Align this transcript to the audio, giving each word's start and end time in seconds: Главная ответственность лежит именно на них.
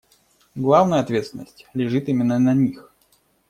Главная 0.55 0.99
ответственность 1.01 1.67
лежит 1.75 2.09
именно 2.09 2.39
на 2.39 2.55
них. 2.55 2.91